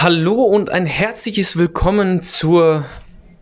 Hallo 0.00 0.44
und 0.44 0.70
ein 0.70 0.86
herzliches 0.86 1.56
Willkommen 1.58 2.22
zur 2.22 2.84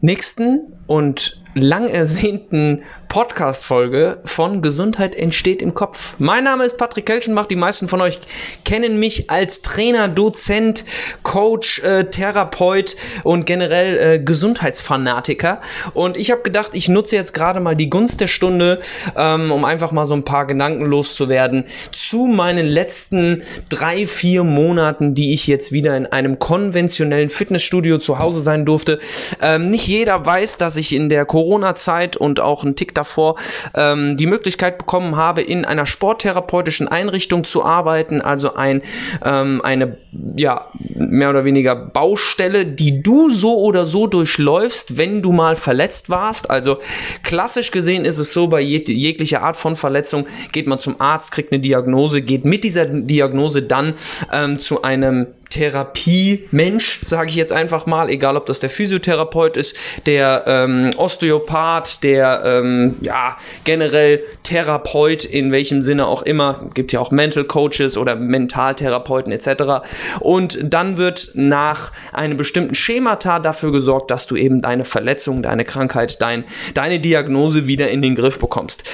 nächsten 0.01 0.73
und 0.87 1.39
lang 1.57 1.89
ersehnten 1.89 2.83
Podcast-Folge 3.09 4.19
von 4.27 4.61
Gesundheit 4.61 5.15
entsteht 5.15 5.63
im 5.63 5.73
Kopf. 5.73 6.15
Mein 6.19 6.45
Name 6.45 6.65
ist 6.65 6.77
Patrick 6.77 7.07
Kelschenbach. 7.07 7.47
Die 7.47 7.57
meisten 7.57 7.89
von 7.89 8.03
euch 8.03 8.19
kennen 8.67 8.99
mich 8.99 9.31
als 9.31 9.63
Trainer, 9.63 10.09
Dozent, 10.09 10.85
Coach, 11.23 11.79
äh, 11.79 12.05
Therapeut 12.11 12.97
und 13.23 13.47
generell 13.47 13.97
äh, 13.97 14.19
Gesundheitsfanatiker. 14.19 15.63
Und 15.95 16.19
ich 16.19 16.31
habe 16.31 16.43
gedacht, 16.43 16.73
ich 16.75 16.91
nutze 16.91 17.17
jetzt 17.17 17.33
gerade 17.33 17.61
mal 17.61 17.75
die 17.75 17.89
Gunst 17.89 18.21
der 18.21 18.27
Stunde, 18.27 18.81
ähm, 19.17 19.51
um 19.51 19.65
einfach 19.65 19.93
mal 19.93 20.05
so 20.05 20.13
ein 20.13 20.25
paar 20.25 20.47
Gedanken 20.47 20.85
loszuwerden 20.85 21.65
zu 21.91 22.27
meinen 22.27 22.67
letzten 22.67 23.45
drei, 23.71 24.07
vier 24.07 24.45
Monaten, 24.45 25.15
die 25.15 25.33
ich 25.33 25.47
jetzt 25.47 25.73
wieder 25.73 25.97
in 25.97 26.05
einem 26.05 26.39
konventionellen 26.39 27.31
Fitnessstudio 27.31 27.97
zu 27.97 28.19
Hause 28.19 28.43
sein 28.43 28.67
durfte. 28.67 28.99
Ähm, 29.41 29.71
nicht 29.71 29.87
jeder 29.87 30.27
weiß, 30.27 30.59
dass 30.59 30.77
ich 30.77 30.93
in 30.93 31.09
der 31.09 31.25
Corona-Zeit 31.47 32.17
und 32.17 32.41
auch 32.41 32.65
einen 32.65 32.75
Tick 32.75 32.95
davor 32.95 33.37
ähm, 33.75 34.17
die 34.17 34.27
Möglichkeit 34.27 34.79
bekommen 34.79 35.17
habe, 35.17 35.43
in 35.43 35.65
einer 35.65 35.87
sporttherapeutischen 35.87 36.89
Einrichtung 36.89 37.45
zu 37.45 37.65
arbeiten, 37.65 38.21
also 38.21 38.55
ein, 38.55 38.83
ähm, 39.25 39.61
eine 39.63 39.97
ja, 40.35 40.67
mehr 40.81 41.31
oder 41.31 41.45
weniger 41.45 41.77
Baustelle, 41.77 42.67
die 42.67 43.01
du 43.03 43.31
so 43.31 43.59
oder 43.59 43.87
so 43.87 44.09
durchläufst, 44.09 44.97
wenn 44.97 45.23
du 45.23 45.31
mal 45.33 45.55
verletzt 45.55 46.11
warst. 46.11 46.51
Also 46.51 46.79
klassisch 47.23 47.71
gesehen 47.71 48.05
ist 48.05 48.19
es 48.19 48.33
so, 48.33 48.49
bei 48.49 48.61
jeg 48.61 48.89
jeglicher 48.89 49.43
Art 49.43 49.57
von 49.57 49.77
Verletzung 49.77 50.27
geht 50.53 50.67
man 50.67 50.79
zum 50.79 51.01
Arzt, 51.01 51.31
kriegt 51.31 51.53
eine 51.53 51.61
Diagnose, 51.61 52.23
geht 52.23 52.45
mit 52.45 52.65
dieser 52.65 52.87
Diagnose 52.87 53.63
dann 53.63 53.95
ähm, 54.33 54.59
zu 54.59 54.83
einem 54.83 55.29
Therapie-Mensch, 55.51 57.01
sage 57.05 57.31
ich 57.31 57.37
jetzt 57.37 57.53
einfach 57.53 57.87
mal, 57.87 58.11
egal 58.11 58.37
ob 58.37 58.47
das 58.47 58.61
der 58.61 58.71
Physiotherapeut 58.71 59.57
ist, 59.57 59.77
der 60.07 60.45
ähm, 60.47 60.91
Osteopath, 60.97 62.03
der 62.03 62.43
ähm, 62.45 62.97
ja 63.01 63.37
generell 63.65 64.23
Therapeut 64.43 65.25
in 65.25 65.53
welchem 65.53 65.83
Sinne 65.83 66.07
auch 66.07 66.23
immer, 66.23 66.69
gibt 66.75 66.93
ja 66.93 67.01
auch 67.01 67.11
Mental 67.11 67.45
Coaches 67.45 67.97
oder 67.97 68.17
Mentaltherapeuten 68.17 69.33
etc. 69.33 69.87
Und 70.21 70.59
dann 70.63 70.97
wird 70.97 71.31
nach 71.35 71.93
einem 72.13 72.37
bestimmten 72.37 72.75
Schemata 72.75 73.39
dafür 73.39 73.73
gesorgt, 73.73 74.11
dass 74.11 74.27
du 74.27 74.37
eben 74.37 74.61
deine 74.61 74.85
Verletzung, 74.85 75.43
deine 75.43 75.65
Krankheit, 75.65 76.21
dein, 76.21 76.45
deine 76.75 77.01
Diagnose 77.01 77.67
wieder 77.67 77.91
in 77.91 78.03
den 78.03 78.15
Griff 78.15 78.39
bekommst. 78.39 78.85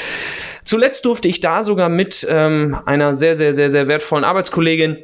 Zuletzt 0.64 1.04
durfte 1.04 1.26
ich 1.26 1.40
da 1.40 1.64
sogar 1.64 1.88
mit 1.88 2.26
ähm, 2.28 2.78
einer 2.86 3.14
sehr, 3.14 3.34
sehr, 3.34 3.54
sehr, 3.54 3.70
sehr 3.70 3.88
wertvollen 3.88 4.24
Arbeitskollegin 4.24 4.98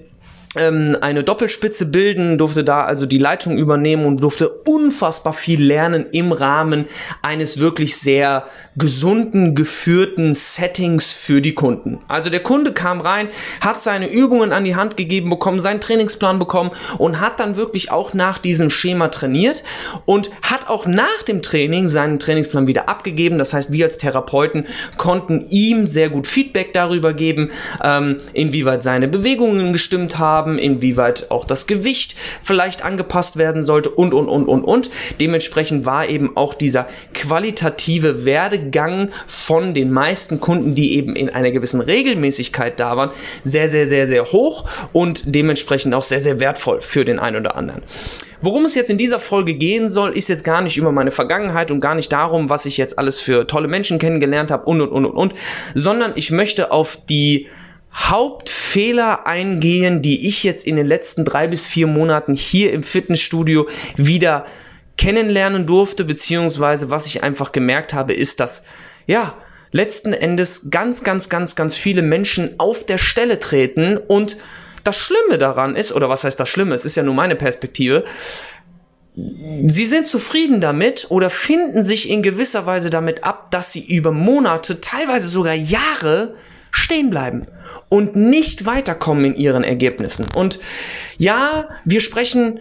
eine 0.56 1.24
Doppelspitze 1.24 1.86
bilden, 1.86 2.38
durfte 2.38 2.64
da 2.64 2.84
also 2.84 3.04
die 3.04 3.18
Leitung 3.18 3.58
übernehmen 3.58 4.06
und 4.06 4.22
durfte 4.22 4.48
unfassbar 4.48 5.34
viel 5.34 5.62
lernen 5.62 6.06
im 6.12 6.32
Rahmen 6.32 6.86
eines 7.20 7.58
wirklich 7.58 7.98
sehr 7.98 8.46
gesunden, 8.74 9.54
geführten 9.54 10.32
Settings 10.32 11.12
für 11.12 11.42
die 11.42 11.54
Kunden. 11.54 11.98
Also 12.08 12.30
der 12.30 12.40
Kunde 12.40 12.72
kam 12.72 13.00
rein, 13.00 13.28
hat 13.60 13.82
seine 13.82 14.08
Übungen 14.08 14.52
an 14.52 14.64
die 14.64 14.74
Hand 14.74 14.96
gegeben 14.96 15.28
bekommen, 15.28 15.58
seinen 15.58 15.82
Trainingsplan 15.82 16.38
bekommen 16.38 16.70
und 16.96 17.20
hat 17.20 17.40
dann 17.40 17.56
wirklich 17.56 17.90
auch 17.90 18.14
nach 18.14 18.38
diesem 18.38 18.70
Schema 18.70 19.08
trainiert 19.08 19.64
und 20.06 20.30
hat 20.40 20.68
auch 20.68 20.86
nach 20.86 21.22
dem 21.26 21.42
Training 21.42 21.88
seinen 21.88 22.18
Trainingsplan 22.18 22.66
wieder 22.66 22.88
abgegeben. 22.88 23.36
Das 23.36 23.52
heißt, 23.52 23.70
wir 23.70 23.84
als 23.84 23.98
Therapeuten 23.98 24.66
konnten 24.96 25.44
ihm 25.50 25.86
sehr 25.86 26.08
gut 26.08 26.26
Feedback 26.26 26.72
darüber 26.72 27.12
geben, 27.12 27.50
ähm, 27.84 28.20
inwieweit 28.32 28.82
seine 28.82 29.08
Bewegungen 29.08 29.74
gestimmt 29.74 30.18
haben, 30.18 30.37
haben, 30.38 30.58
inwieweit 30.58 31.30
auch 31.30 31.44
das 31.44 31.66
Gewicht 31.66 32.14
vielleicht 32.42 32.84
angepasst 32.84 33.36
werden 33.36 33.64
sollte 33.64 33.90
und, 33.90 34.14
und, 34.14 34.28
und, 34.28 34.46
und, 34.46 34.62
und. 34.64 34.90
Dementsprechend 35.20 35.84
war 35.84 36.08
eben 36.08 36.36
auch 36.36 36.54
dieser 36.54 36.86
qualitative 37.12 38.24
Werdegang 38.24 39.10
von 39.26 39.74
den 39.74 39.90
meisten 39.90 40.40
Kunden, 40.40 40.74
die 40.74 40.94
eben 40.96 41.16
in 41.16 41.28
einer 41.28 41.50
gewissen 41.50 41.80
Regelmäßigkeit 41.80 42.78
da 42.78 42.96
waren, 42.96 43.10
sehr, 43.42 43.68
sehr, 43.68 43.88
sehr, 43.88 44.06
sehr 44.06 44.24
hoch 44.26 44.64
und 44.92 45.34
dementsprechend 45.34 45.94
auch 45.94 46.04
sehr, 46.04 46.20
sehr 46.20 46.38
wertvoll 46.40 46.80
für 46.80 47.04
den 47.04 47.18
einen 47.18 47.38
oder 47.38 47.56
anderen. 47.56 47.82
Worum 48.40 48.64
es 48.64 48.76
jetzt 48.76 48.90
in 48.90 48.98
dieser 48.98 49.18
Folge 49.18 49.54
gehen 49.54 49.90
soll, 49.90 50.16
ist 50.16 50.28
jetzt 50.28 50.44
gar 50.44 50.62
nicht 50.62 50.76
über 50.76 50.92
meine 50.92 51.10
Vergangenheit 51.10 51.72
und 51.72 51.80
gar 51.80 51.96
nicht 51.96 52.12
darum, 52.12 52.48
was 52.48 52.66
ich 52.66 52.76
jetzt 52.76 52.96
alles 52.98 53.20
für 53.20 53.48
tolle 53.48 53.66
Menschen 53.66 53.98
kennengelernt 53.98 54.52
habe 54.52 54.64
und 54.66 54.80
und 54.80 54.90
und 54.90 55.06
und 55.06 55.14
und, 55.14 55.34
sondern 55.74 56.12
ich 56.14 56.30
möchte 56.30 56.70
auf 56.70 56.96
die 57.08 57.48
Hauptfehler 57.92 59.26
eingehen, 59.26 60.02
die 60.02 60.28
ich 60.28 60.44
jetzt 60.44 60.66
in 60.66 60.76
den 60.76 60.86
letzten 60.86 61.24
drei 61.24 61.48
bis 61.48 61.66
vier 61.66 61.86
Monaten 61.86 62.34
hier 62.34 62.72
im 62.72 62.82
Fitnessstudio 62.82 63.68
wieder 63.96 64.46
kennenlernen 64.96 65.66
durfte, 65.66 66.04
beziehungsweise 66.04 66.90
was 66.90 67.06
ich 67.06 67.22
einfach 67.22 67.52
gemerkt 67.52 67.94
habe, 67.94 68.12
ist, 68.12 68.40
dass, 68.40 68.62
ja, 69.06 69.34
letzten 69.70 70.12
Endes 70.12 70.70
ganz, 70.70 71.04
ganz, 71.04 71.28
ganz, 71.28 71.54
ganz 71.54 71.74
viele 71.74 72.02
Menschen 72.02 72.58
auf 72.58 72.84
der 72.84 72.98
Stelle 72.98 73.38
treten 73.38 73.96
und 73.96 74.36
das 74.84 74.98
Schlimme 74.98 75.38
daran 75.38 75.76
ist, 75.76 75.92
oder 75.92 76.08
was 76.08 76.24
heißt 76.24 76.38
das 76.38 76.48
Schlimme, 76.48 76.74
es 76.74 76.84
ist 76.84 76.96
ja 76.96 77.02
nur 77.02 77.14
meine 77.14 77.36
Perspektive, 77.36 78.04
sie 79.14 79.86
sind 79.86 80.06
zufrieden 80.06 80.60
damit 80.60 81.06
oder 81.10 81.28
finden 81.28 81.82
sich 81.82 82.08
in 82.08 82.22
gewisser 82.22 82.66
Weise 82.66 82.88
damit 82.90 83.24
ab, 83.24 83.50
dass 83.50 83.72
sie 83.72 83.84
über 83.84 84.12
Monate, 84.12 84.80
teilweise 84.80 85.28
sogar 85.28 85.54
Jahre 85.54 86.36
stehen 86.78 87.10
bleiben 87.10 87.46
und 87.88 88.16
nicht 88.16 88.66
weiterkommen 88.66 89.24
in 89.24 89.36
ihren 89.36 89.64
Ergebnissen. 89.64 90.26
Und 90.34 90.58
ja, 91.18 91.68
wir 91.84 92.00
sprechen 92.00 92.60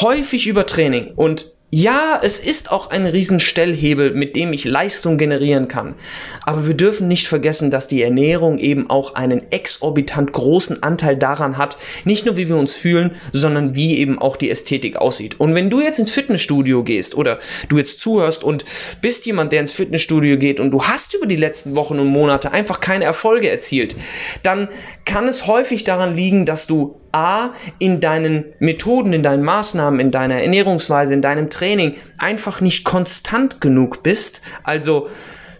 häufig 0.00 0.46
über 0.46 0.66
Training 0.66 1.12
und 1.14 1.53
ja, 1.70 2.20
es 2.22 2.38
ist 2.38 2.70
auch 2.70 2.90
ein 2.90 3.04
Riesenstellhebel, 3.04 4.14
mit 4.14 4.36
dem 4.36 4.52
ich 4.52 4.64
Leistung 4.64 5.18
generieren 5.18 5.66
kann. 5.66 5.96
Aber 6.42 6.68
wir 6.68 6.74
dürfen 6.74 7.08
nicht 7.08 7.26
vergessen, 7.26 7.72
dass 7.72 7.88
die 7.88 8.00
Ernährung 8.00 8.58
eben 8.58 8.90
auch 8.90 9.16
einen 9.16 9.50
exorbitant 9.50 10.32
großen 10.32 10.84
Anteil 10.84 11.16
daran 11.16 11.58
hat, 11.58 11.76
nicht 12.04 12.26
nur 12.26 12.36
wie 12.36 12.48
wir 12.48 12.56
uns 12.56 12.74
fühlen, 12.74 13.16
sondern 13.32 13.74
wie 13.74 13.98
eben 13.98 14.20
auch 14.20 14.36
die 14.36 14.50
Ästhetik 14.50 14.98
aussieht. 14.98 15.40
Und 15.40 15.56
wenn 15.56 15.68
du 15.68 15.80
jetzt 15.80 15.98
ins 15.98 16.12
Fitnessstudio 16.12 16.84
gehst 16.84 17.16
oder 17.16 17.40
du 17.68 17.78
jetzt 17.78 17.98
zuhörst 17.98 18.44
und 18.44 18.64
bist 19.02 19.26
jemand, 19.26 19.50
der 19.50 19.58
ins 19.58 19.72
Fitnessstudio 19.72 20.38
geht 20.38 20.60
und 20.60 20.70
du 20.70 20.84
hast 20.84 21.14
über 21.14 21.26
die 21.26 21.34
letzten 21.34 21.74
Wochen 21.74 21.98
und 21.98 22.06
Monate 22.06 22.52
einfach 22.52 22.78
keine 22.78 23.04
Erfolge 23.04 23.50
erzielt, 23.50 23.96
dann 24.44 24.68
kann 25.04 25.26
es 25.26 25.48
häufig 25.48 25.82
daran 25.82 26.14
liegen, 26.14 26.46
dass 26.46 26.68
du 26.68 27.00
A, 27.14 27.52
in 27.78 28.00
deinen 28.00 28.44
Methoden, 28.58 29.12
in 29.12 29.22
deinen 29.22 29.44
Maßnahmen, 29.44 30.00
in 30.00 30.10
deiner 30.10 30.42
Ernährungsweise, 30.42 31.14
in 31.14 31.22
deinem 31.22 31.48
Training 31.48 31.96
einfach 32.18 32.60
nicht 32.60 32.84
konstant 32.84 33.60
genug 33.60 34.02
bist, 34.02 34.42
also 34.64 35.08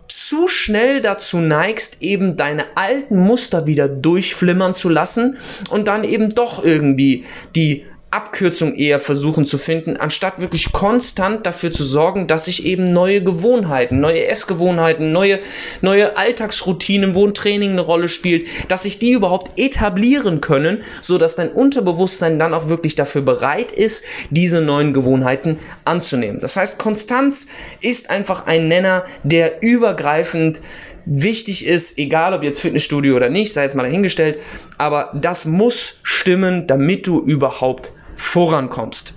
zu 0.08 0.48
schnell 0.48 1.00
dazu 1.00 1.38
neigst, 1.38 2.02
eben 2.02 2.36
deine 2.36 2.76
alten 2.76 3.18
Muster 3.18 3.66
wieder 3.66 3.88
durchflimmern 3.88 4.74
zu 4.74 4.88
lassen 4.88 5.38
und 5.70 5.88
dann 5.88 6.04
eben 6.04 6.34
doch 6.34 6.62
irgendwie 6.62 7.24
die 7.54 7.86
Abkürzung 8.14 8.76
eher 8.76 9.00
versuchen 9.00 9.44
zu 9.44 9.58
finden, 9.58 9.96
anstatt 9.96 10.40
wirklich 10.40 10.72
konstant 10.72 11.44
dafür 11.46 11.72
zu 11.72 11.84
sorgen, 11.84 12.26
dass 12.28 12.44
sich 12.44 12.64
eben 12.64 12.92
neue 12.92 13.22
Gewohnheiten, 13.22 14.00
neue 14.00 14.26
Essgewohnheiten, 14.26 15.10
neue, 15.10 15.40
neue 15.80 16.16
Alltagsroutinen, 16.16 17.14
wo 17.14 17.26
ein 17.26 17.34
Training 17.34 17.72
eine 17.72 17.80
Rolle 17.80 18.08
spielt, 18.08 18.46
dass 18.68 18.84
sich 18.84 18.98
die 18.98 19.10
überhaupt 19.10 19.58
etablieren 19.58 20.40
können, 20.40 20.82
so 21.00 21.18
dass 21.18 21.34
dein 21.34 21.50
Unterbewusstsein 21.50 22.38
dann 22.38 22.54
auch 22.54 22.68
wirklich 22.68 22.94
dafür 22.94 23.22
bereit 23.22 23.72
ist, 23.72 24.04
diese 24.30 24.60
neuen 24.60 24.94
Gewohnheiten 24.94 25.58
anzunehmen. 25.84 26.40
Das 26.40 26.56
heißt, 26.56 26.78
Konstanz 26.78 27.48
ist 27.80 28.10
einfach 28.10 28.46
ein 28.46 28.68
Nenner, 28.68 29.04
der 29.24 29.62
übergreifend 29.62 30.60
wichtig 31.06 31.66
ist, 31.66 31.98
egal 31.98 32.32
ob 32.32 32.42
jetzt 32.42 32.60
Fitnessstudio 32.60 33.16
oder 33.16 33.28
nicht, 33.28 33.52
sei 33.52 33.62
jetzt 33.62 33.74
mal 33.74 33.82
dahingestellt, 33.82 34.38
aber 34.78 35.10
das 35.14 35.44
muss 35.46 35.96
stimmen, 36.02 36.66
damit 36.66 37.06
du 37.06 37.20
überhaupt 37.20 37.92
vorankommst. 38.16 39.14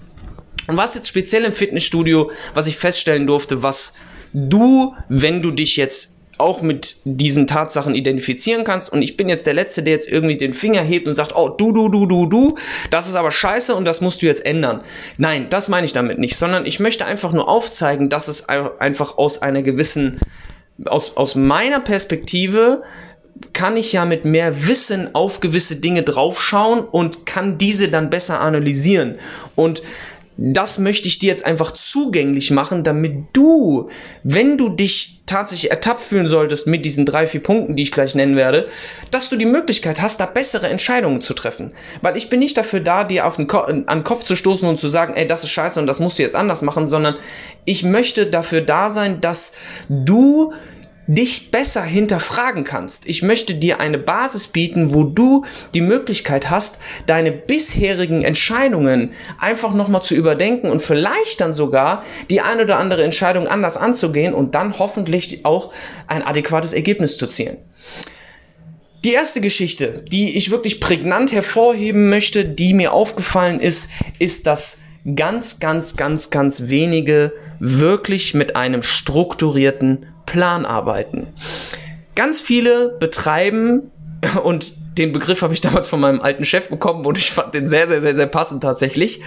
Und 0.68 0.78
was 0.78 0.96
jetzt 0.96 1.08
speziell 1.08 1.46
im 1.46 1.54
Fitnessstudio, 1.54 2.32
was 2.54 2.68
ich 2.68 2.78
feststellen 2.78 3.26
durfte, 3.26 3.64
was 3.64 3.94
du, 4.34 4.96
wenn 5.08 5.42
du 5.42 5.52
dich 5.52 5.78
jetzt 5.78 6.14
auch 6.38 6.62
mit 6.62 6.98
diesen 7.04 7.48
Tatsachen 7.48 7.96
identifizieren 7.96 8.64
kannst 8.64 8.92
und 8.92 9.02
ich 9.02 9.18
bin 9.18 9.28
jetzt 9.28 9.48
der 9.48 9.54
Letzte, 9.54 9.82
der 9.82 9.94
jetzt 9.94 10.08
irgendwie 10.08 10.38
den 10.38 10.54
Finger 10.54 10.82
hebt 10.82 11.08
und 11.08 11.16
sagt, 11.16 11.36
oh, 11.36 11.50
du, 11.50 11.72
du, 11.72 11.90
du, 11.90 12.06
du, 12.06 12.26
du, 12.28 12.58
das 12.92 13.08
ist 13.08 13.16
aber 13.16 13.32
scheiße 13.32 13.74
und 13.74 13.86
das 13.86 14.02
musst 14.02 14.22
du 14.22 14.28
jetzt 14.28 14.46
ändern. 14.46 14.82
Nein, 15.18 15.48
das 15.50 15.68
meine 15.68 15.86
ich 15.86 15.94
damit 15.94 16.20
nicht, 16.20 16.38
sondern 16.38 16.66
ich 16.66 16.80
möchte 16.80 17.06
einfach 17.06 17.32
nur 17.32 17.48
aufzeigen, 17.48 18.10
dass 18.10 18.28
es 18.28 18.48
einfach 18.48 19.18
aus 19.18 19.42
einer 19.42 19.64
gewissen, 19.64 20.20
aus, 20.86 21.18
aus 21.18 21.34
meiner 21.34 21.80
Perspektive 21.80 22.84
kann 23.54 23.78
ich 23.78 23.94
ja 23.94 24.06
mit 24.06 24.26
mehr 24.26 24.68
Wissen 24.68 25.14
auf 25.14 25.40
gewisse 25.40 25.78
Dinge 25.78 26.04
draufschauen 26.04 26.82
und 26.82 27.26
kann 27.26 27.58
diese 27.58 27.90
dann 27.90 28.10
besser 28.10 28.40
analysieren. 28.40 29.16
Und 29.56 29.82
das 30.38 30.78
möchte 30.78 31.08
ich 31.08 31.18
dir 31.18 31.28
jetzt 31.28 31.46
einfach 31.46 31.72
zugänglich 31.72 32.52
machen, 32.52 32.84
damit 32.84 33.26
du, 33.34 33.90
wenn 34.24 34.58
du 34.58 34.70
dich 34.70 35.22
tatsächlich 35.26 35.72
ertappt 35.72 36.02
fühlen 36.02 36.28
solltest 36.28 36.68
mit 36.68 36.86
diesen 36.86 37.06
drei, 37.06 37.26
vier 37.26 37.42
Punkten, 37.42 37.76
die 37.76 37.84
ich 37.84 37.92
gleich 37.92 38.14
nennen 38.14 38.36
werde, 38.36 38.68
dass 39.10 39.30
du 39.30 39.36
die 39.36 39.46
Möglichkeit 39.46 40.00
hast, 40.00 40.20
da 40.20 40.28
bessere 40.28 40.68
Entscheidungen 40.70 41.22
zu 41.22 41.34
treffen. 41.34 41.74
Weil 42.02 42.16
ich 42.18 42.30
bin 42.30 42.40
nicht 42.40 42.56
dafür 42.56 42.80
da, 42.80 43.04
dir 43.04 43.26
auf 43.26 43.38
den, 43.38 43.48
Ko 43.48 43.60
an 43.60 43.86
den 43.88 44.04
Kopf 44.04 44.24
zu 44.24 44.36
stoßen 44.36 44.70
und 44.70 44.78
zu 44.78 44.90
sagen, 44.90 45.16
ey, 45.16 45.26
das 45.26 45.44
ist 45.44 45.50
scheiße 45.50 45.80
und 45.80 45.88
das 45.88 46.00
musst 46.00 46.20
du 46.20 46.24
jetzt 46.24 46.36
anders 46.36 46.62
machen, 46.62 46.86
sondern 46.86 47.16
ich 47.66 47.84
möchte 47.84 48.28
dafür 48.28 48.62
da 48.62 48.92
sein, 48.92 49.20
dass 49.20 49.54
du 49.90 50.54
dich 51.08 51.52
besser 51.52 51.84
hinterfragen 51.84 52.66
kannst. 52.66 53.08
Ich 53.08 53.24
möchte 53.24 53.56
dir 53.56 53.80
eine 53.80 53.98
Basis 53.98 54.48
bieten, 54.48 54.94
wo 54.94 55.04
du 55.04 55.46
die 55.74 55.82
Möglichkeit 55.82 56.50
hast, 56.50 56.80
deine 57.06 57.32
bisherigen 57.32 58.24
Entscheidungen 58.24 59.14
einfach 59.40 59.74
nochmal 59.74 60.02
zu 60.02 60.16
überdenken 60.16 60.70
und 60.70 60.82
vielleicht 60.82 61.40
dann 61.40 61.54
sogar 61.54 62.04
die 62.30 62.42
eine 62.42 62.64
oder 62.64 62.78
andere 62.78 63.04
Entscheidung 63.04 63.48
anders 63.48 63.78
anzugehen 63.78 64.34
und 64.34 64.54
dann 64.54 64.78
hoffentlich 64.78 65.46
auch 65.46 65.74
ein 66.08 66.24
adäquates 66.24 66.74
Ergebnis 66.74 67.18
zu 67.18 67.28
zielen. 67.28 67.58
Die 69.04 69.14
erste 69.14 69.40
Geschichte, 69.40 70.04
die 70.12 70.36
ich 70.36 70.52
wirklich 70.52 70.82
prägnant 70.82 71.32
hervorheben 71.32 72.10
möchte, 72.10 72.44
die 72.44 72.74
mir 72.74 72.92
aufgefallen 72.92 73.62
ist, 73.62 73.90
ist, 74.20 74.48
dass 74.48 74.80
ganz, 75.16 75.60
ganz, 75.60 75.96
ganz, 75.96 76.30
ganz 76.30 76.64
wenige 76.68 77.32
wirklich 77.60 78.34
mit 78.34 78.56
einem 78.56 78.84
strukturierten 78.84 80.08
Plan 80.28 80.68
arbeiten. 80.68 81.34
Ganz 82.14 82.40
viele 82.40 82.90
betreiben, 83.00 83.92
und 84.44 84.74
den 84.98 85.12
Begriff 85.12 85.42
habe 85.42 85.54
ich 85.54 85.62
damals 85.62 85.88
von 85.88 86.00
meinem 86.00 86.22
alten 86.22 86.46
Chef 86.46 86.70
bekommen 86.70 87.06
und 87.06 87.18
ich 87.18 87.32
fand 87.32 87.54
den 87.54 87.68
sehr, 87.68 87.88
sehr, 87.88 88.02
sehr, 88.02 88.16
sehr 88.16 88.28
passend 88.28 88.62
tatsächlich. 88.62 89.22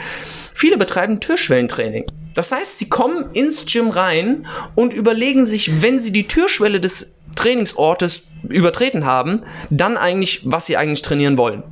Viele 0.55 0.76
betreiben 0.76 1.20
Türschwellentraining. 1.20 2.06
Das 2.35 2.52
heißt, 2.52 2.79
sie 2.79 2.88
kommen 2.88 3.31
ins 3.32 3.67
Gym 3.67 3.88
rein 3.88 4.47
und 4.75 4.93
überlegen 4.93 5.47
sich, 5.47 5.82
wenn 5.82 5.99
sie 5.99 6.12
die 6.12 6.26
Türschwelle 6.26 6.81
des 6.81 7.14
Trainingsortes 7.37 8.25
übertreten 8.49 9.05
haben, 9.05 9.43
dann 9.70 9.97
eigentlich, 9.97 10.43
was 10.44 10.67
sie 10.67 10.76
eigentlich 10.76 11.02
trainieren 11.02 11.38
wollen. 11.38 11.62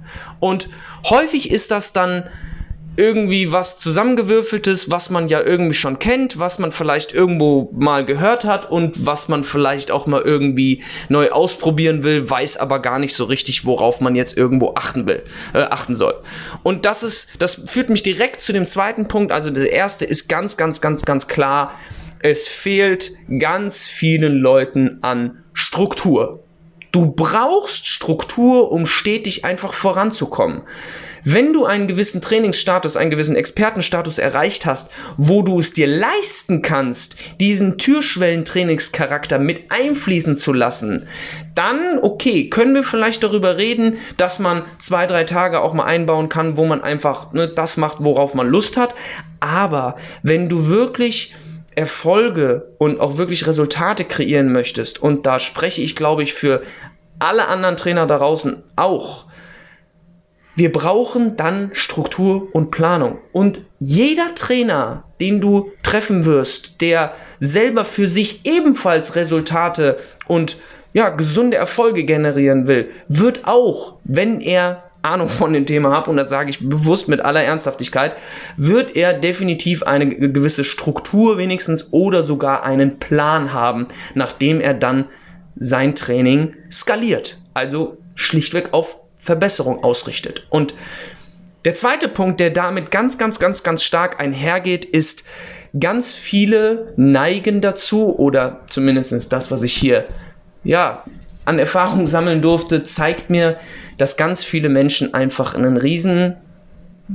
Und 0.41 0.69
häufig 1.09 1.51
ist 1.51 1.71
das 1.71 1.93
dann 1.93 2.25
irgendwie 2.99 3.53
was 3.53 3.79
zusammengewürfeltes, 3.79 4.91
was 4.91 5.09
man 5.09 5.29
ja 5.29 5.41
irgendwie 5.41 5.75
schon 5.75 6.00
kennt, 6.00 6.41
was 6.41 6.59
man 6.59 6.73
vielleicht 6.73 7.12
irgendwo 7.12 7.71
mal 7.73 8.05
gehört 8.05 8.45
hat 8.45 8.69
und 8.69 9.06
was 9.06 9.29
man 9.29 9.45
vielleicht 9.45 9.93
auch 9.93 10.06
mal 10.06 10.21
irgendwie 10.23 10.83
neu 11.09 11.31
ausprobieren 11.31 12.03
will, 12.03 12.29
weiß 12.29 12.56
aber 12.56 12.83
gar 12.83 12.99
nicht 12.99 13.15
so 13.15 13.25
richtig, 13.25 13.65
worauf 13.65 14.00
man 14.00 14.17
jetzt 14.17 14.37
irgendwo 14.37 14.75
achten 14.75 15.06
will, 15.06 15.23
äh, 15.55 15.61
achten 15.61 15.95
soll. 15.95 16.21
Und 16.65 16.87
das 16.87 17.05
ist, 17.05 17.29
das 17.39 17.62
führt 17.67 17.89
mich 17.89 18.03
direkt 18.03 18.41
zu 18.41 18.53
dem 18.53 18.67
zweiten 18.67 19.06
Punkt. 19.06 19.31
Also 19.31 19.51
der 19.51 19.71
erste 19.71 20.05
ist 20.05 20.29
ganz, 20.29 20.56
ganz, 20.56 20.81
ganz, 20.81 21.05
ganz 21.05 21.29
klar. 21.29 21.75
Es 22.21 22.49
fehlt 22.49 23.12
ganz 23.39 23.87
vielen 23.87 24.39
Leuten 24.39 24.99
an 25.03 25.44
Struktur. 25.53 26.43
Du 26.93 27.12
brauchst 27.12 27.87
Struktur, 27.87 28.73
um 28.73 28.87
stetig 28.87 29.44
einfach 29.44 29.75
voranzukommen. 29.75 30.62
Wenn 31.25 31.52
du 31.52 31.67
einen 31.67 31.88
gewissen 31.88 32.23
Trainingsstatus, 32.23 32.96
einen 32.96 33.11
gewissen 33.11 33.37
Expertenstatus 33.37 34.19
erreicht 34.19 34.67
hast, 34.67 34.90
wo 35.17 35.43
du 35.43 35.58
es 35.58 35.73
dir 35.73 35.87
leisten 35.87 36.62
kannst, 36.62 37.17
diesen 37.40 37.76
Türschwellentrainingscharakter 37.76 39.38
mit 39.38 39.70
einfließen 39.70 40.37
zu 40.37 40.52
lassen, 40.52 41.06
dann, 41.55 41.99
okay, 42.00 42.49
können 42.49 42.75
wir 42.75 42.85
vielleicht 42.85 43.23
darüber 43.23 43.58
reden, 43.58 43.99
dass 44.17 44.38
man 44.38 44.62
zwei, 44.79 45.06
drei 45.06 45.25
Tage 45.25 45.61
auch 45.61 45.75
mal 45.75 45.84
einbauen 45.84 46.29
kann, 46.29 46.56
wo 46.56 46.64
man 46.64 46.82
einfach 46.82 47.32
ne, 47.32 47.49
das 47.49 47.76
macht, 47.76 47.99
worauf 48.00 48.34
man 48.34 48.49
Lust 48.49 48.76
hat. 48.76 48.94
Aber 49.41 49.96
wenn 50.23 50.49
du 50.49 50.69
wirklich 50.69 51.34
Erfolge 51.79 52.75
und 52.79 53.01
auch 53.01 53.19
wirklich 53.19 53.47
Resultate 53.47 54.05
kreieren 54.05 54.51
möchtest, 54.51 55.01
und 55.01 55.27
da 55.27 55.39
spreche 55.39 55.81
ich, 55.81 55.95
glaube 55.95 56.25
ich, 56.25 56.35
für 56.35 56.63
alle 57.21 57.47
anderen 57.47 57.77
Trainer 57.77 58.07
da 58.07 58.19
draußen 58.19 58.65
auch, 58.75 59.27
wir 60.57 60.73
brauchen 60.73 61.37
dann 61.37 61.71
Struktur 61.75 62.49
und 62.53 62.73
Planung. 62.73 63.19
Und 63.31 63.63
jeder 63.79 64.35
Trainer, 64.35 65.05
den 65.21 65.41
du 65.41 65.71
treffen 65.85 66.25
wirst, 66.25 66.81
der 66.81 67.15
selber 67.39 67.85
für 67.85 68.09
sich 68.09 68.45
ebenfalls 68.45 69.15
Resultate 69.15 69.99
und 70.27 70.59
ja, 70.93 71.11
gesunde 71.11 71.57
Erfolge 71.57 72.03
generieren 72.03 72.67
will, 72.67 72.91
wird 73.07 73.43
auch, 73.45 73.99
wenn 74.03 74.41
er 74.41 74.88
Ahnung 75.03 75.29
von 75.29 75.53
dem 75.53 75.67
Thema 75.67 75.97
hat, 75.97 76.09
und 76.09 76.17
das 76.17 76.29
sage 76.29 76.50
ich 76.50 76.69
bewusst 76.69 77.09
mit 77.09 77.21
aller 77.21 77.43
Ernsthaftigkeit, 77.43 78.17
wird 78.56 78.97
er 78.97 79.12
definitiv 79.12 79.83
eine 79.83 80.09
gewisse 80.09 80.65
Struktur 80.65 81.39
wenigstens 81.39 81.89
oder 81.93 82.23
sogar 82.23 82.65
einen 82.65 82.99
Plan 82.99 83.53
haben, 83.53 83.89
nachdem 84.15 84.61
er 84.61 84.75
dann 84.75 85.06
sein 85.56 85.95
Training 85.95 86.55
skaliert. 86.71 87.39
Also 87.55 87.99
schlichtweg 88.15 88.73
auf 88.73 88.99
Verbesserung 89.19 89.83
ausrichtet. 89.85 90.47
Und 90.50 90.75
der 91.65 91.75
zweite 91.75 92.09
Punkt, 92.09 92.41
der 92.41 92.51
damit 92.51 92.91
ganz, 92.91 93.19
ganz, 93.19 93.39
ganz, 93.39 93.62
ganz 93.62 93.83
stark 93.83 94.21
einhergeht, 94.21 94.85
ist, 94.85 95.25
ganz 95.79 96.12
viele 96.12 96.93
neigen 96.97 97.61
dazu, 97.61 98.17
oder 98.19 98.61
zumindest 98.69 99.33
das, 99.33 99.51
was 99.51 99.62
ich 99.62 99.75
hier 99.75 100.06
ja, 100.65 101.05
an 101.44 101.59
Erfahrung 101.59 102.06
sammeln 102.06 102.43
durfte, 102.43 102.83
zeigt 102.83 103.31
mir, 103.31 103.56
dass 103.99 104.17
ganz 104.17 104.43
viele 104.43 104.69
Menschen 104.69 105.12
einfach 105.12 105.55
einen 105.55 105.77
riesen 105.77 106.37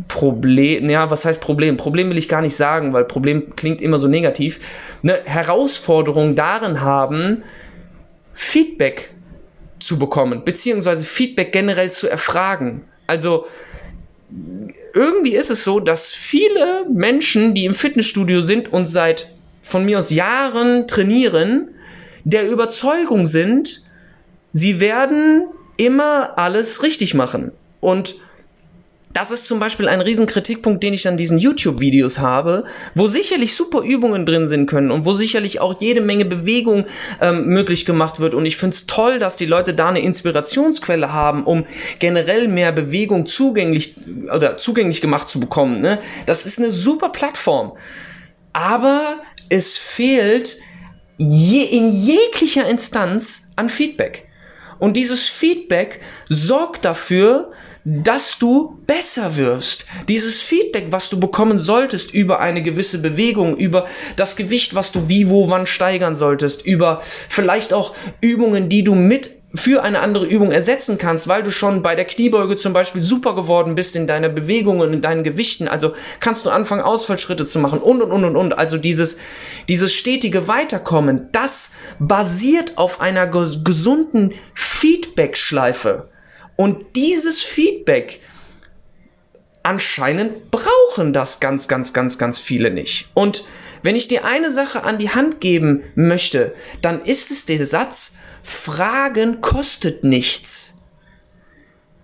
Problem, 0.08 0.90
ja, 0.90 1.10
was 1.12 1.26
heißt 1.26 1.40
Problem? 1.40 1.78
Problem 1.78 2.10
will 2.10 2.18
ich 2.18 2.28
gar 2.28 2.42
nicht 2.42 2.56
sagen, 2.56 2.94
weil 2.94 3.06
Problem 3.06 3.56
klingt 3.56 3.82
immer 3.82 4.00
so 4.00 4.08
negativ. 4.08 4.60
Eine 5.04 5.22
Herausforderung 5.24 6.36
darin 6.36 6.82
haben, 6.82 7.44
Feedback 8.34 9.12
zu 9.80 10.00
bekommen, 10.00 10.44
beziehungsweise 10.44 11.04
Feedback 11.04 11.52
generell 11.52 11.92
zu 11.92 12.10
erfragen. 12.10 12.86
Also 13.06 13.46
irgendwie 14.94 15.36
ist 15.36 15.52
es 15.52 15.64
so, 15.64 15.80
dass 15.80 16.10
viele 16.10 16.86
Menschen, 16.92 17.54
die 17.54 17.66
im 17.66 17.76
Fitnessstudio 17.76 18.42
sind 18.42 18.74
und 18.74 18.86
seit 18.86 19.30
von 19.62 19.86
mir 19.86 20.00
aus 20.00 20.10
Jahren 20.10 20.88
trainieren, 20.88 21.70
der 22.24 22.50
Überzeugung 22.50 23.26
sind, 23.26 23.84
sie 24.54 24.80
werden 24.80 25.46
immer 25.78 26.38
alles 26.38 26.84
richtig 26.84 27.14
machen. 27.14 27.52
Und 27.80 28.16
das 29.14 29.30
ist 29.30 29.46
zum 29.46 29.60
Beispiel 29.60 29.88
ein 29.88 30.02
riesen 30.02 30.26
Kritikpunkt, 30.26 30.84
den 30.84 30.94
ich 30.94 31.08
an 31.08 31.18
diesen 31.18 31.38
YouTube-Videos 31.38 32.18
habe, 32.20 32.66
wo 32.96 33.08
sicherlich 33.08 33.56
super 33.56 33.82
Übungen 33.82 34.26
drin 34.26 34.48
sind 34.48 34.66
können 34.66 34.90
und 34.90 35.06
wo 35.06 35.14
sicherlich 35.14 35.60
auch 35.62 35.80
jede 35.80 36.02
Menge 36.02 36.26
Bewegung 36.26 36.86
ähm, 37.22 37.46
möglich 37.46 37.86
gemacht 37.86 38.20
wird. 38.20 38.34
Und 38.34 38.48
ich 38.48 38.58
finde 38.58 38.76
es 38.76 38.88
toll, 38.88 39.20
dass 39.20 39.36
die 39.36 39.46
Leute 39.46 39.76
da 39.76 39.90
eine 39.90 40.02
Inspirationsquelle 40.02 41.14
haben, 41.14 41.44
um 41.44 41.66
generell 42.00 42.48
mehr 42.48 42.72
Bewegung 42.72 43.28
zugänglich 43.28 43.96
oder 44.34 44.58
zugänglich 44.58 45.00
gemacht 45.00 45.30
zu 45.30 45.40
bekommen. 45.40 45.80
Ne? 45.80 46.00
Das 46.26 46.48
ist 46.48 46.58
eine 46.58 46.72
super 46.72 47.10
Plattform. 47.10 47.74
Aber 48.52 49.18
es 49.50 49.78
fehlt 49.78 50.58
je, 51.18 51.64
in 51.64 51.92
jeglicher 51.92 52.68
Instanz 52.68 53.48
an 53.56 53.70
Feedback. 53.70 54.28
Und 54.80 54.98
dieses 54.98 55.28
Feedback 55.28 56.02
sorgt 56.30 56.86
dafür, 56.86 57.52
dass 57.86 58.40
du 58.40 58.80
besser 58.88 59.36
wirst. 59.36 59.86
Dieses 60.08 60.42
Feedback, 60.42 60.88
was 60.92 61.10
du 61.10 61.20
bekommen 61.20 61.58
solltest 61.58 62.14
über 62.14 62.40
eine 62.40 62.64
gewisse 62.64 63.00
Bewegung, 63.00 63.58
über 63.58 63.88
das 64.16 64.36
Gewicht, 64.36 64.74
was 64.76 64.92
du 64.92 65.10
wie, 65.10 65.30
wo, 65.30 65.50
wann 65.50 65.66
steigern 65.66 66.16
solltest, 66.16 66.66
über 66.66 67.02
vielleicht 67.04 67.74
auch 67.74 67.94
Übungen, 68.22 68.70
die 68.70 68.84
du 68.84 68.96
mit 68.96 69.32
für 69.56 69.84
eine 69.84 70.00
andere 70.00 70.26
Übung 70.26 70.52
ersetzen 70.52 70.98
kannst, 70.98 71.28
weil 71.28 71.44
du 71.44 71.52
schon 71.52 71.84
bei 71.84 71.94
der 71.94 72.06
Kniebeuge 72.06 72.56
zum 72.56 72.74
Beispiel 72.74 73.04
super 73.04 73.36
geworden 73.36 73.76
bist 73.76 73.96
in 73.96 74.08
deiner 74.08 74.30
Bewegung 74.30 74.80
und 74.80 74.94
in 74.94 75.02
deinen 75.02 75.24
Gewichten. 75.24 75.68
Also 75.68 75.94
kannst 76.20 76.46
du 76.46 76.50
anfangen, 76.50 76.82
Ausfallschritte 76.82 77.46
zu 77.46 77.60
machen 77.60 77.80
und 77.80 78.02
und 78.02 78.12
und 78.12 78.26
und 78.26 78.36
und. 78.36 78.58
Also 78.58 78.80
dieses, 78.80 79.18
dieses 79.70 79.94
stetige 79.94 80.48
Weiterkommen, 80.48 81.30
das 81.34 81.72
basiert 82.00 82.80
auf 82.80 83.00
einer 83.00 83.28
gesunden 83.28 84.34
Feedback-Schleife. 84.56 86.10
Und 86.56 86.96
dieses 86.96 87.42
Feedback, 87.42 88.22
anscheinend 89.64 90.52
brauchen 90.52 91.14
das 91.14 91.40
ganz, 91.40 91.68
ganz, 91.68 91.94
ganz, 91.94 92.18
ganz 92.18 92.40
viele 92.40 92.70
nicht. 92.72 93.10
Und 93.14 93.44
wenn 93.82 93.96
ich 93.96 94.08
dir 94.08 94.26
eine 94.26 94.52
Sache 94.52 94.84
an 94.84 94.98
die 94.98 95.10
Hand 95.10 95.42
geben 95.42 95.84
möchte, 95.96 96.54
dann 96.82 97.02
ist 97.02 97.32
es 97.32 97.46
der 97.46 97.66
Satz, 97.66 98.14
Fragen 98.44 99.42
kostet 99.42 100.04
nichts. 100.04 100.76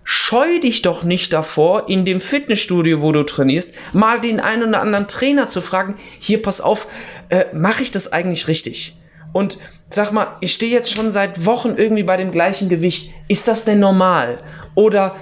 Scheu 0.02 0.58
dich 0.58 0.82
doch 0.82 1.04
nicht 1.04 1.32
davor, 1.32 1.88
in 1.88 2.04
dem 2.04 2.20
Fitnessstudio, 2.20 3.00
wo 3.00 3.12
du 3.12 3.22
trainierst, 3.22 3.74
mal 3.92 4.20
den 4.20 4.40
einen 4.40 4.70
oder 4.70 4.80
anderen 4.80 5.06
Trainer 5.06 5.46
zu 5.46 5.60
fragen, 5.60 5.96
hier 6.18 6.42
pass 6.42 6.60
auf, 6.60 6.88
äh, 7.28 7.44
mache 7.54 7.82
ich 7.82 7.90
das 7.90 8.12
eigentlich 8.12 8.48
richtig? 8.48 8.96
Und 9.32 9.58
sag 9.88 10.12
mal, 10.12 10.36
ich 10.40 10.52
stehe 10.52 10.72
jetzt 10.72 10.92
schon 10.92 11.10
seit 11.10 11.46
Wochen 11.46 11.74
irgendwie 11.76 12.02
bei 12.02 12.16
dem 12.16 12.30
gleichen 12.30 12.68
Gewicht. 12.68 13.12
Ist 13.28 13.48
das 13.48 13.64
denn 13.64 13.80
normal? 13.80 14.38
Oder 14.74 15.16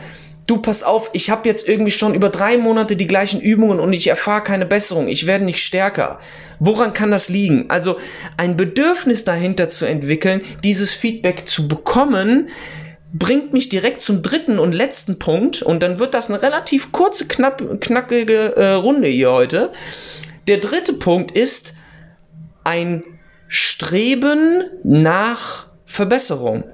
du 0.48 0.56
pass 0.58 0.82
auf, 0.82 1.10
ich 1.12 1.30
habe 1.30 1.48
jetzt 1.48 1.68
irgendwie 1.68 1.90
schon 1.90 2.14
über 2.14 2.30
drei 2.30 2.58
Monate 2.58 2.96
die 2.96 3.06
gleichen 3.06 3.40
Übungen 3.40 3.78
und 3.78 3.92
ich 3.92 4.08
erfahre 4.08 4.42
keine 4.42 4.66
Besserung, 4.66 5.06
ich 5.06 5.26
werde 5.26 5.44
nicht 5.44 5.62
stärker. 5.62 6.18
Woran 6.58 6.94
kann 6.94 7.10
das 7.10 7.28
liegen? 7.28 7.66
Also 7.68 7.98
ein 8.36 8.56
Bedürfnis 8.56 9.24
dahinter 9.24 9.68
zu 9.68 9.84
entwickeln, 9.84 10.40
dieses 10.64 10.92
Feedback 10.92 11.46
zu 11.46 11.68
bekommen, 11.68 12.48
bringt 13.12 13.52
mich 13.52 13.68
direkt 13.68 14.00
zum 14.00 14.22
dritten 14.22 14.58
und 14.58 14.72
letzten 14.72 15.18
Punkt 15.18 15.62
und 15.62 15.82
dann 15.82 15.98
wird 15.98 16.14
das 16.14 16.30
eine 16.30 16.42
relativ 16.42 16.92
kurze, 16.92 17.26
knapp, 17.26 17.62
knackige 17.80 18.56
äh, 18.56 18.72
Runde 18.72 19.08
hier 19.08 19.30
heute. 19.30 19.72
Der 20.46 20.58
dritte 20.58 20.94
Punkt 20.94 21.30
ist 21.30 21.74
ein 22.64 23.02
Streben 23.48 24.64
nach 24.84 25.66
Verbesserung. 25.84 26.64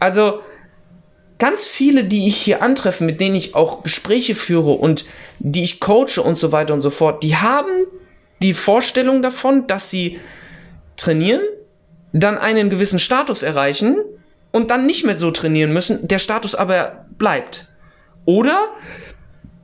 Also 0.00 0.40
ganz 1.38 1.66
viele, 1.66 2.04
die 2.04 2.26
ich 2.26 2.36
hier 2.36 2.62
antreffe, 2.62 3.04
mit 3.04 3.20
denen 3.20 3.36
ich 3.36 3.54
auch 3.54 3.82
Gespräche 3.82 4.34
führe 4.34 4.72
und 4.72 5.04
die 5.38 5.62
ich 5.62 5.80
coache 5.80 6.20
und 6.22 6.36
so 6.36 6.52
weiter 6.52 6.74
und 6.74 6.80
so 6.80 6.90
fort, 6.90 7.22
die 7.22 7.36
haben 7.36 7.86
die 8.42 8.52
Vorstellung 8.52 9.22
davon, 9.22 9.66
dass 9.66 9.90
sie 9.90 10.18
trainieren, 10.96 11.42
dann 12.12 12.38
einen 12.38 12.70
gewissen 12.70 12.98
Status 12.98 13.42
erreichen 13.42 13.96
und 14.50 14.70
dann 14.70 14.86
nicht 14.86 15.04
mehr 15.04 15.14
so 15.14 15.30
trainieren 15.30 15.72
müssen, 15.72 16.08
der 16.08 16.18
Status 16.18 16.54
aber 16.54 17.06
bleibt. 17.18 17.68
Oder 18.24 18.68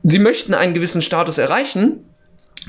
sie 0.03 0.19
möchten 0.19 0.53
einen 0.53 0.73
gewissen 0.73 1.01
Status 1.01 1.37
erreichen, 1.37 2.05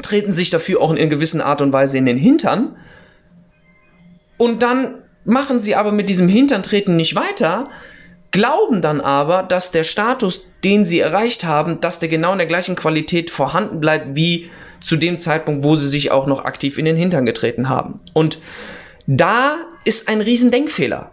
treten 0.02 0.32
sich 0.32 0.50
dafür 0.50 0.80
auch 0.80 0.92
in 0.94 1.10
gewisser 1.10 1.44
Art 1.44 1.60
und 1.60 1.72
Weise 1.72 1.98
in 1.98 2.06
den 2.06 2.16
Hintern 2.16 2.76
und 4.36 4.62
dann 4.62 5.02
machen 5.24 5.60
sie 5.60 5.74
aber 5.74 5.92
mit 5.92 6.08
diesem 6.08 6.28
Hinterntreten 6.28 6.96
nicht 6.96 7.14
weiter, 7.14 7.68
glauben 8.30 8.82
dann 8.82 9.00
aber, 9.00 9.42
dass 9.42 9.70
der 9.70 9.84
Status, 9.84 10.48
den 10.64 10.84
sie 10.84 10.98
erreicht 10.98 11.44
haben, 11.44 11.80
dass 11.80 12.00
der 12.00 12.08
genau 12.08 12.32
in 12.32 12.38
der 12.38 12.46
gleichen 12.46 12.74
Qualität 12.74 13.30
vorhanden 13.30 13.80
bleibt 13.80 14.16
wie 14.16 14.50
zu 14.80 14.96
dem 14.96 15.18
Zeitpunkt, 15.18 15.62
wo 15.62 15.76
sie 15.76 15.88
sich 15.88 16.10
auch 16.10 16.26
noch 16.26 16.44
aktiv 16.44 16.76
in 16.76 16.84
den 16.84 16.96
Hintern 16.96 17.26
getreten 17.26 17.68
haben. 17.68 18.00
Und 18.12 18.38
da 19.06 19.56
ist 19.84 20.08
ein 20.08 20.20
riesen 20.20 20.50
Denkfehler, 20.50 21.12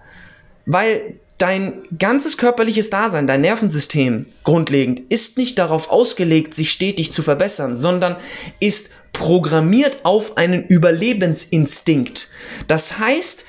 weil 0.66 1.20
dein 1.38 1.84
ganzes 1.98 2.38
körperliches 2.38 2.90
Dasein, 2.90 3.28
dein 3.28 3.42
Nervensystem 3.42 4.28
grundlegend 4.44 5.00
ist 5.10 5.38
nicht 5.38 5.58
darauf 5.58 5.90
ausgelegt, 5.90 6.54
sich 6.54 6.72
stetig 6.72 7.12
zu 7.12 7.24
verbessern, 7.24 7.76
sondern 7.76 8.18
ist 8.60 8.90
programmiert 9.14 10.00
auf 10.04 10.38
einen 10.38 10.66
Überlebensinstinkt. 10.66 12.30
Das 12.68 12.98
heißt, 12.98 13.46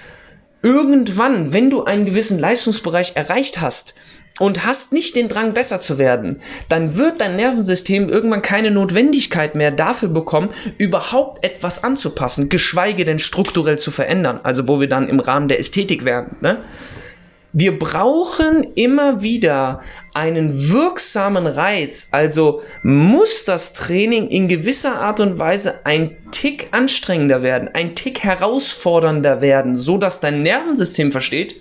irgendwann, 0.63 1.53
wenn 1.53 1.71
du 1.71 1.85
einen 1.85 2.05
gewissen 2.05 2.39
Leistungsbereich 2.39 3.17
erreicht 3.17 3.61
hast 3.61 3.95
und 4.39 4.65
hast 4.65 4.93
nicht 4.93 5.17
den 5.17 5.29
Drang 5.29 5.55
besser 5.55 5.81
zu 5.81 5.99
werden, 5.99 6.41
dann 6.69 6.97
wird 6.97 7.21
dein 7.21 7.37
Nervensystem 7.37 8.09
irgendwann 8.09 8.43
keine 8.43 8.71
Notwendigkeit 8.71 9.55
mehr 9.55 9.71
dafür 9.71 10.09
bekommen, 10.09 10.51
überhaupt 10.79 11.45
etwas 11.45 11.85
anzupassen, 11.85 12.49
geschweige 12.49 13.05
denn 13.05 13.19
strukturell 13.19 13.79
zu 13.79 13.91
verändern. 13.91 14.41
Also 14.43 14.69
wo 14.69 14.81
wir 14.81 14.89
dann 14.89 15.09
im 15.09 15.21
Rahmen 15.21 15.49
der 15.49 15.61
Ästhetik 15.61 16.05
werden. 16.05 16.37
Ne? 16.41 16.59
Wir 17.55 17.79
brauchen 17.79 18.65
immer 18.77 19.21
wieder 19.21 19.83
einen 20.15 20.71
wirksamen 20.71 21.47
Reiz, 21.47 22.09
also 22.11 22.63
muss 22.83 23.45
das 23.45 23.75
Training 23.75 24.29
in 24.29 24.49
gewisser 24.49 24.95
Art 24.95 25.21
und 25.21 25.39
Weise 25.39 25.85
ein 25.85 26.17
Tick 26.31 26.69
anstrengender 26.71 27.43
werden, 27.43 27.69
ein 27.75 27.95
Tick 27.95 28.21
herausfordernder 28.21 29.43
werden, 29.43 29.77
so 29.77 29.99
dass 29.99 30.21
dein 30.21 30.43
Nervensystem 30.43 31.13
versteht, 31.13 31.57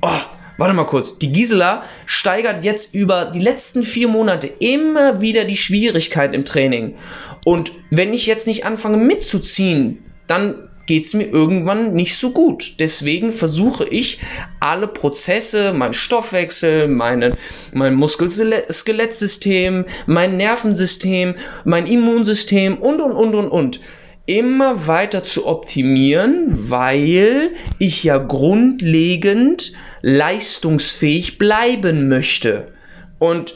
oh, 0.00 0.20
warte 0.58 0.74
mal 0.74 0.86
kurz, 0.86 1.18
die 1.18 1.30
Gisela 1.30 1.84
steigert 2.04 2.64
jetzt 2.64 2.92
über 2.92 3.26
die 3.26 3.40
letzten 3.40 3.84
vier 3.84 4.08
Monate 4.08 4.48
immer 4.58 5.20
wieder 5.20 5.44
die 5.44 5.56
Schwierigkeit 5.56 6.34
im 6.34 6.44
Training. 6.44 6.96
Und 7.44 7.70
wenn 7.90 8.12
ich 8.12 8.26
jetzt 8.26 8.48
nicht 8.48 8.64
anfange 8.64 8.96
mitzuziehen, 8.96 10.04
dann 10.26 10.68
geht 10.92 11.06
es 11.06 11.14
mir 11.14 11.28
irgendwann 11.32 11.94
nicht 11.94 12.18
so 12.18 12.32
gut. 12.32 12.74
Deswegen 12.78 13.32
versuche 13.32 13.88
ich 13.88 14.18
alle 14.60 14.86
Prozesse, 14.86 15.72
mein 15.72 15.94
Stoffwechsel, 15.94 16.86
meine, 16.86 17.32
mein 17.72 17.94
Muskel-Skelettsystem, 17.94 19.86
mein 20.04 20.36
Nervensystem, 20.36 21.36
mein 21.64 21.86
Immunsystem 21.86 22.76
und 22.76 23.00
und 23.00 23.12
und 23.12 23.34
und 23.34 23.48
und 23.48 23.80
immer 24.26 24.86
weiter 24.86 25.24
zu 25.24 25.46
optimieren, 25.46 26.68
weil 26.68 27.52
ich 27.78 28.04
ja 28.04 28.18
grundlegend 28.18 29.72
leistungsfähig 30.02 31.38
bleiben 31.38 32.10
möchte. 32.10 32.68
Und 33.18 33.54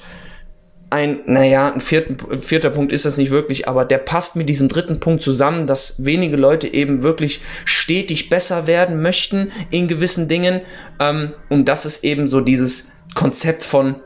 ein, 0.89 1.21
naja, 1.27 1.73
ein, 1.73 1.81
vierten, 1.81 2.43
vierter 2.43 2.71
Punkt 2.71 2.93
ist 2.93 3.05
das 3.05 3.17
nicht 3.17 3.31
wirklich, 3.31 3.69
aber 3.69 3.85
der 3.85 3.99
passt 3.99 4.37
mit 4.37 4.49
diesem 4.49 4.69
dritten 4.69 5.01
Punkt 5.01 5.23
zusammen, 5.23 5.67
dass 5.67 6.05
wenige 6.05 6.37
Leute 6.37 6.73
eben 6.73 7.03
wirklich 7.03 7.41
stetig 7.65 8.29
besser 8.29 8.67
werden 8.67 9.03
möchten 9.03 9.51
in 9.71 9.89
gewissen 9.89 10.29
Dingen. 10.29 10.61
Ähm, 11.01 11.33
und 11.49 11.67
das 11.67 11.87
ist 11.87 12.05
eben 12.05 12.29
so 12.29 12.41
dieses 12.41 12.89
Konzept 13.15 13.65
von, 13.65 13.97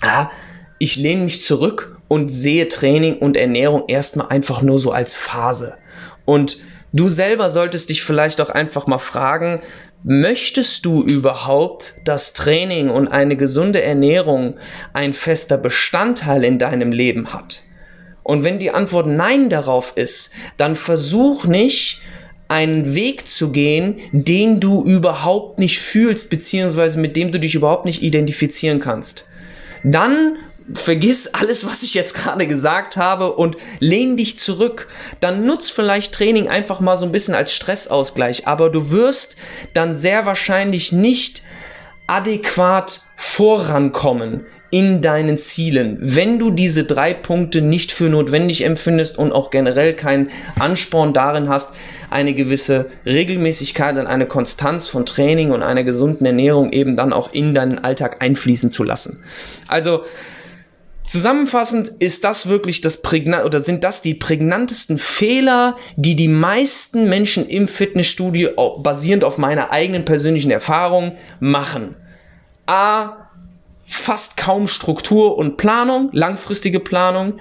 ah, 0.00 0.30
ich 0.78 0.96
lehne 0.96 1.24
mich 1.24 1.42
zurück 1.42 1.96
und 2.08 2.28
sehe 2.28 2.68
Training 2.68 3.18
und 3.18 3.36
Ernährung 3.36 3.84
erstmal 3.88 4.28
einfach 4.28 4.62
nur 4.62 4.78
so 4.78 4.92
als 4.92 5.16
Phase. 5.16 5.74
Und 6.24 6.58
du 6.92 7.08
selber 7.08 7.50
solltest 7.50 7.90
dich 7.90 8.02
vielleicht 8.02 8.40
auch 8.40 8.50
einfach 8.50 8.86
mal 8.86 8.98
fragen, 8.98 9.60
Möchtest 10.04 10.84
du 10.84 11.02
überhaupt, 11.02 11.94
dass 12.04 12.32
Training 12.32 12.90
und 12.90 13.08
eine 13.08 13.36
gesunde 13.36 13.82
Ernährung 13.82 14.56
ein 14.92 15.12
fester 15.12 15.56
Bestandteil 15.56 16.42
in 16.42 16.58
deinem 16.58 16.90
Leben 16.90 17.32
hat? 17.32 17.62
Und 18.24 18.42
wenn 18.42 18.58
die 18.58 18.70
Antwort 18.70 19.06
Nein 19.06 19.48
darauf 19.48 19.92
ist, 19.96 20.30
dann 20.56 20.76
versuch 20.76 21.44
nicht, 21.44 22.00
einen 22.48 22.94
Weg 22.94 23.28
zu 23.28 23.50
gehen, 23.50 24.00
den 24.12 24.60
du 24.60 24.84
überhaupt 24.84 25.58
nicht 25.58 25.78
fühlst, 25.78 26.28
beziehungsweise 26.28 27.00
mit 27.00 27.16
dem 27.16 27.32
du 27.32 27.40
dich 27.40 27.54
überhaupt 27.54 27.86
nicht 27.86 28.02
identifizieren 28.02 28.78
kannst. 28.78 29.26
Dann 29.84 30.36
vergiss 30.74 31.28
alles, 31.28 31.66
was 31.66 31.82
ich 31.82 31.94
jetzt 31.94 32.14
gerade 32.14 32.46
gesagt 32.46 32.96
habe 32.96 33.32
und 33.32 33.56
lehn 33.80 34.16
dich 34.16 34.38
zurück. 34.38 34.88
Dann 35.20 35.46
nutz 35.46 35.70
vielleicht 35.70 36.14
Training 36.14 36.48
einfach 36.48 36.80
mal 36.80 36.96
so 36.96 37.04
ein 37.04 37.12
bisschen 37.12 37.34
als 37.34 37.52
Stressausgleich, 37.52 38.46
aber 38.46 38.70
du 38.70 38.90
wirst 38.90 39.36
dann 39.74 39.94
sehr 39.94 40.26
wahrscheinlich 40.26 40.92
nicht 40.92 41.42
adäquat 42.06 43.02
vorankommen 43.16 44.46
in 44.72 45.02
deinen 45.02 45.36
Zielen, 45.36 45.98
wenn 46.00 46.38
du 46.38 46.50
diese 46.50 46.84
drei 46.84 47.12
Punkte 47.12 47.60
nicht 47.60 47.92
für 47.92 48.08
notwendig 48.08 48.64
empfindest 48.64 49.18
und 49.18 49.30
auch 49.30 49.50
generell 49.50 49.92
keinen 49.92 50.30
Ansporn 50.58 51.12
darin 51.12 51.50
hast, 51.50 51.74
eine 52.08 52.32
gewisse 52.32 52.86
Regelmäßigkeit 53.04 53.98
und 53.98 54.06
eine 54.06 54.24
Konstanz 54.24 54.86
von 54.86 55.04
Training 55.04 55.50
und 55.50 55.62
einer 55.62 55.84
gesunden 55.84 56.24
Ernährung 56.24 56.72
eben 56.72 56.96
dann 56.96 57.12
auch 57.12 57.34
in 57.34 57.52
deinen 57.52 57.80
Alltag 57.80 58.22
einfließen 58.22 58.70
zu 58.70 58.82
lassen. 58.82 59.22
Also 59.68 60.04
Zusammenfassend 61.12 61.90
ist 61.98 62.24
das 62.24 62.48
wirklich 62.48 62.80
das 62.80 63.02
prägnant 63.02 63.44
oder 63.44 63.60
sind 63.60 63.84
das 63.84 64.00
die 64.00 64.14
prägnantesten 64.14 64.96
Fehler, 64.96 65.76
die 65.96 66.16
die 66.16 66.26
meisten 66.26 67.06
Menschen 67.06 67.46
im 67.46 67.68
Fitnessstudio 67.68 68.78
basierend 68.78 69.22
auf 69.22 69.36
meiner 69.36 69.70
eigenen 69.72 70.06
persönlichen 70.06 70.50
Erfahrung 70.50 71.18
machen. 71.38 71.96
A 72.64 73.28
fast 73.84 74.38
kaum 74.38 74.66
Struktur 74.68 75.36
und 75.36 75.58
Planung, 75.58 76.08
langfristige 76.12 76.80
Planung. 76.80 77.40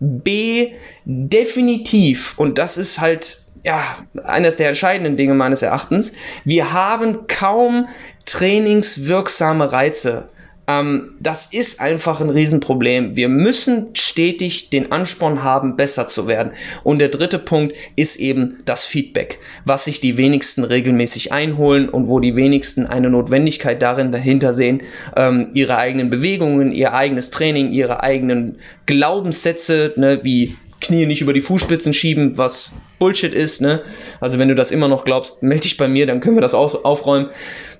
B 0.00 0.72
definitiv 1.04 2.36
und 2.38 2.58
das 2.58 2.76
ist 2.76 3.00
halt 3.00 3.44
ja, 3.62 3.98
eines 4.24 4.56
der 4.56 4.70
entscheidenden 4.70 5.16
Dinge 5.16 5.34
meines 5.34 5.62
Erachtens. 5.62 6.12
Wir 6.44 6.72
haben 6.72 7.28
kaum 7.28 7.86
trainingswirksame 8.24 9.70
Reize. 9.70 10.28
Ähm, 10.68 11.14
das 11.20 11.46
ist 11.46 11.80
einfach 11.80 12.20
ein 12.20 12.30
Riesenproblem. 12.30 13.16
Wir 13.16 13.28
müssen 13.28 13.94
stetig 13.94 14.70
den 14.70 14.92
Ansporn 14.92 15.42
haben, 15.42 15.76
besser 15.76 16.06
zu 16.06 16.28
werden. 16.28 16.52
Und 16.84 16.98
der 16.98 17.08
dritte 17.08 17.38
Punkt 17.38 17.76
ist 17.96 18.16
eben 18.16 18.60
das 18.64 18.84
Feedback, 18.84 19.38
was 19.64 19.84
sich 19.84 20.00
die 20.00 20.16
wenigsten 20.16 20.64
regelmäßig 20.64 21.32
einholen 21.32 21.88
und 21.88 22.08
wo 22.08 22.20
die 22.20 22.36
wenigsten 22.36 22.86
eine 22.86 23.10
Notwendigkeit 23.10 23.82
darin 23.82 24.12
dahinter 24.12 24.54
sehen, 24.54 24.82
ähm, 25.16 25.50
ihre 25.54 25.76
eigenen 25.76 26.10
Bewegungen, 26.10 26.72
ihr 26.72 26.94
eigenes 26.94 27.30
Training, 27.30 27.72
ihre 27.72 28.02
eigenen 28.02 28.58
Glaubenssätze, 28.86 29.92
ne, 29.96 30.20
wie 30.22 30.56
Knie 30.82 31.06
nicht 31.06 31.22
über 31.22 31.32
die 31.32 31.40
Fußspitzen 31.40 31.94
schieben, 31.94 32.36
was 32.36 32.72
Bullshit 32.98 33.32
ist. 33.32 33.62
Ne? 33.62 33.82
Also 34.20 34.38
wenn 34.38 34.48
du 34.48 34.54
das 34.54 34.70
immer 34.70 34.88
noch 34.88 35.04
glaubst, 35.04 35.42
melde 35.42 35.62
dich 35.62 35.78
bei 35.78 35.88
mir, 35.88 36.06
dann 36.06 36.20
können 36.20 36.36
wir 36.36 36.42
das 36.42 36.54
aufräumen. 36.54 37.30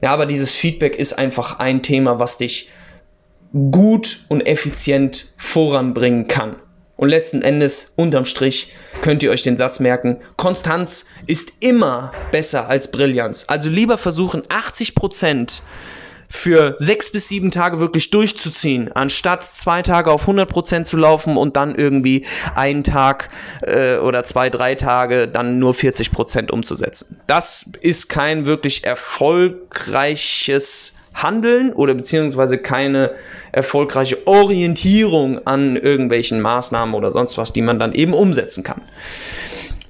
Ja, 0.00 0.10
aber 0.10 0.24
dieses 0.26 0.52
Feedback 0.52 0.96
ist 0.96 1.18
einfach 1.18 1.58
ein 1.58 1.82
Thema, 1.82 2.18
was 2.18 2.38
dich 2.38 2.70
gut 3.52 4.24
und 4.28 4.46
effizient 4.46 5.32
voranbringen 5.36 6.26
kann. 6.26 6.56
Und 6.96 7.08
letzten 7.08 7.42
Endes, 7.42 7.92
unterm 7.96 8.24
Strich, 8.24 8.72
könnt 9.00 9.22
ihr 9.22 9.30
euch 9.30 9.42
den 9.42 9.56
Satz 9.56 9.80
merken, 9.80 10.18
Konstanz 10.36 11.04
ist 11.26 11.52
immer 11.60 12.12
besser 12.30 12.68
als 12.68 12.90
Brillanz. 12.90 13.44
Also 13.48 13.68
lieber 13.68 13.98
versuchen 13.98 14.42
80% 14.42 15.62
für 16.32 16.74
sechs 16.78 17.10
bis 17.10 17.28
sieben 17.28 17.50
Tage 17.50 17.78
wirklich 17.78 18.08
durchzuziehen, 18.10 18.90
anstatt 18.90 19.44
zwei 19.44 19.82
Tage 19.82 20.10
auf 20.10 20.26
100% 20.26 20.84
zu 20.84 20.96
laufen 20.96 21.36
und 21.36 21.58
dann 21.58 21.74
irgendwie 21.74 22.24
einen 22.54 22.84
Tag 22.84 23.28
äh, 23.60 23.98
oder 23.98 24.24
zwei, 24.24 24.48
drei 24.48 24.74
Tage 24.74 25.28
dann 25.28 25.58
nur 25.58 25.74
40% 25.74 26.50
umzusetzen. 26.50 27.20
Das 27.26 27.66
ist 27.82 28.08
kein 28.08 28.46
wirklich 28.46 28.84
erfolgreiches 28.84 30.94
Handeln 31.14 31.74
oder 31.74 31.92
beziehungsweise 31.92 32.56
keine 32.56 33.10
erfolgreiche 33.52 34.26
Orientierung 34.26 35.46
an 35.46 35.76
irgendwelchen 35.76 36.40
Maßnahmen 36.40 36.94
oder 36.94 37.10
sonst 37.10 37.36
was, 37.36 37.52
die 37.52 37.60
man 37.60 37.78
dann 37.78 37.92
eben 37.92 38.14
umsetzen 38.14 38.64
kann. 38.64 38.80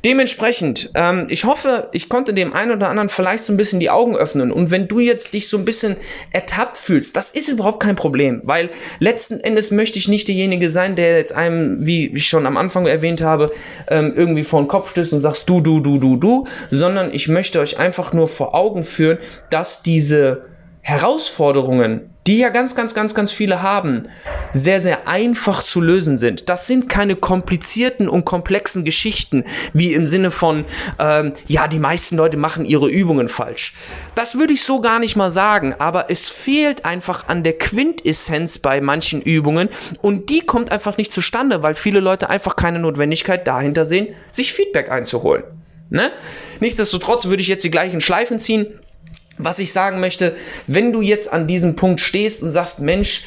Dementsprechend, 0.05 0.91
ähm, 0.95 1.29
ich 1.31 1.45
hoffe, 1.45 1.89
ich 1.93 2.09
konnte 2.09 2.35
dem 2.35 2.53
einen 2.53 2.73
oder 2.73 2.89
anderen 2.89 3.09
vielleicht 3.09 3.45
so 3.45 3.53
ein 3.53 3.57
bisschen 3.57 3.79
die 3.79 3.89
Augen 3.91 4.17
öffnen. 4.17 4.51
Und 4.51 4.73
wenn 4.73 4.89
du 4.89 4.99
jetzt 4.99 5.33
dich 5.33 5.49
so 5.49 5.57
ein 5.57 5.65
bisschen 5.65 5.97
ertappt 6.33 6.77
fühlst, 6.77 7.17
das 7.17 7.31
ist 7.31 7.49
überhaupt 7.49 7.81
kein 7.81 7.95
Problem, 7.95 8.41
weil 8.43 8.71
letzten 8.99 9.39
Endes 9.39 9.71
möchte 9.71 10.01
ich 10.01 10.09
nicht 10.09 10.27
derjenige 10.27 10.71
sein, 10.71 10.97
der 10.97 11.19
jetzt 11.19 11.33
einem, 11.33 11.87
wie 11.87 12.09
ich 12.09 12.27
schon 12.27 12.47
am 12.47 12.57
Anfang 12.57 12.87
erwähnt 12.87 13.21
habe, 13.21 13.53
ähm, 13.87 14.13
irgendwie 14.17 14.43
vor 14.43 14.61
den 14.61 14.69
Kopf 14.69 14.91
stößt 14.91 15.13
und 15.13 15.21
sagst 15.21 15.49
du, 15.49 15.61
du, 15.61 15.79
du, 15.79 15.99
du, 15.99 16.17
du, 16.17 16.47
sondern 16.69 17.15
ich 17.15 17.29
möchte 17.29 17.61
euch 17.61 17.79
einfach 17.79 18.13
nur 18.13 18.27
vor 18.27 18.57
Augen 18.57 18.83
führen, 18.83 19.19
dass 19.51 19.85
diese 19.85 20.52
Herausforderungen, 20.85 22.11
die 22.27 22.39
ja 22.39 22.49
ganz, 22.49 22.75
ganz, 22.75 22.93
ganz, 22.93 23.15
ganz 23.15 23.31
viele 23.31 23.63
haben, 23.63 24.09
sehr, 24.53 24.81
sehr 24.81 25.07
einfach 25.07 25.63
zu 25.63 25.81
lösen 25.81 26.19
sind. 26.19 26.49
Das 26.49 26.67
sind 26.67 26.89
keine 26.89 27.15
komplizierten 27.15 28.09
und 28.09 28.25
komplexen 28.25 28.85
Geschichten, 28.85 29.45
wie 29.73 29.95
im 29.95 30.09
Sinne 30.09 30.33
von, 30.33 30.65
ähm, 30.99 31.35
ja, 31.47 31.69
die 31.69 31.79
meisten 31.79 32.17
Leute 32.17 32.37
machen 32.37 32.65
ihre 32.65 32.91
Übungen 32.91 33.29
falsch. 33.29 33.75
Das 34.17 34.37
würde 34.37 34.55
ich 34.55 34.65
so 34.65 34.81
gar 34.81 34.99
nicht 34.99 35.15
mal 35.15 35.31
sagen, 35.31 35.73
aber 35.79 36.11
es 36.11 36.31
fehlt 36.31 36.85
einfach 36.85 37.29
an 37.29 37.45
der 37.45 37.59
Quintessenz 37.59 38.59
bei 38.59 38.81
manchen 38.81 39.23
Übungen 39.23 39.69
und 40.01 40.31
die 40.31 40.41
kommt 40.41 40.73
einfach 40.73 40.97
nicht 40.97 41.13
zustande, 41.13 41.63
weil 41.63 41.77
viele 41.77 42.01
Leute 42.01 42.29
einfach 42.29 42.57
keine 42.57 42.81
Notwendigkeit 42.81 43.47
dahinter 43.47 43.85
sehen, 43.85 44.09
sich 44.33 44.53
Feedback 44.53 44.91
einzuholen. 44.91 45.45
Ne? 45.91 46.11
Nichtsdestotrotz 46.59 47.27
würde 47.27 47.43
ich 47.43 47.49
jetzt 47.49 47.63
die 47.63 47.71
gleichen 47.71 48.01
Schleifen 48.01 48.41
ziehen 48.41 48.81
was 49.39 49.59
ich 49.59 49.73
sagen 49.73 50.01
möchte, 50.01 50.35
wenn 50.67 50.93
du 50.93 51.01
jetzt 51.01 51.33
an 51.33 51.47
diesem 51.47 51.77
Punkt 51.77 52.01
stehst 52.01 52.43
und 52.43 52.51
sagst, 52.51 52.81
Mensch, 52.81 53.25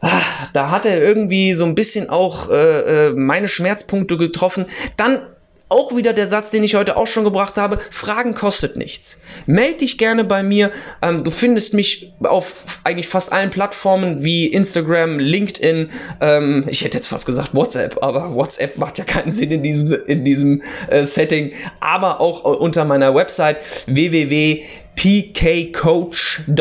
ah, 0.00 0.22
da 0.52 0.70
hat 0.70 0.86
er 0.86 1.00
irgendwie 1.00 1.54
so 1.54 1.64
ein 1.64 1.74
bisschen 1.74 2.10
auch 2.10 2.50
äh, 2.50 3.08
äh, 3.08 3.12
meine 3.12 3.48
Schmerzpunkte 3.48 4.16
getroffen, 4.16 4.66
dann 4.96 5.22
auch 5.70 5.96
wieder 5.96 6.12
der 6.12 6.26
Satz, 6.26 6.50
den 6.50 6.62
ich 6.64 6.74
heute 6.74 6.96
auch 6.96 7.06
schon 7.06 7.24
gebracht 7.24 7.56
habe. 7.56 7.78
Fragen 7.90 8.34
kostet 8.34 8.76
nichts. 8.76 9.18
Meld 9.46 9.80
dich 9.80 9.96
gerne 9.98 10.24
bei 10.24 10.42
mir. 10.42 10.72
Ähm, 11.00 11.24
du 11.24 11.30
findest 11.30 11.72
mich 11.74 12.12
auf 12.22 12.64
eigentlich 12.84 13.08
fast 13.08 13.32
allen 13.32 13.50
Plattformen 13.50 14.22
wie 14.24 14.46
Instagram, 14.46 15.18
LinkedIn. 15.18 15.90
Ähm, 16.20 16.66
ich 16.68 16.84
hätte 16.84 16.98
jetzt 16.98 17.06
fast 17.06 17.24
gesagt 17.24 17.54
WhatsApp, 17.54 18.02
aber 18.02 18.34
WhatsApp 18.34 18.76
macht 18.78 18.98
ja 18.98 19.04
keinen 19.04 19.30
Sinn 19.30 19.52
in 19.52 19.62
diesem, 19.62 19.96
in 20.06 20.24
diesem 20.24 20.62
äh, 20.88 21.06
Setting. 21.06 21.52
Aber 21.78 22.20
auch 22.20 22.44
äh, 22.44 22.48
unter 22.48 22.84
meiner 22.84 23.14
Website 23.14 23.58
www 23.86 24.64
pkcoach.com. 24.96 26.56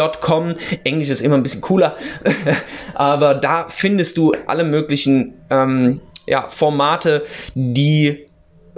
Englisch 0.86 1.10
ist 1.10 1.20
immer 1.22 1.36
ein 1.36 1.44
bisschen 1.44 1.60
cooler, 1.60 1.98
aber 2.94 3.34
da 3.34 3.66
findest 3.68 4.16
du 4.18 4.32
alle 4.48 4.64
möglichen 4.64 5.34
ähm, 5.50 6.00
ja, 6.26 6.48
Formate, 6.48 7.26
die 7.56 8.29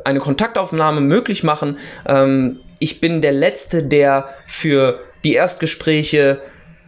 eine 0.05 0.19
Kontaktaufnahme 0.19 1.01
möglich 1.01 1.43
machen. 1.43 1.77
Ähm, 2.07 2.59
ich 2.79 3.01
bin 3.01 3.21
der 3.21 3.31
Letzte, 3.31 3.83
der 3.83 4.29
für 4.47 4.99
die 5.23 5.33
Erstgespräche 5.33 6.41